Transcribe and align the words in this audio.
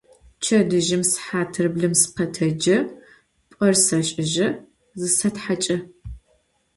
Pçedıjım 0.39 1.03
sıhatır 1.11 1.67
blım 1.75 1.93
sıkhetecı, 2.01 2.77
p'er 3.51 3.75
seş'ıjı, 3.85 4.47
zısethaç'ı. 4.99 5.77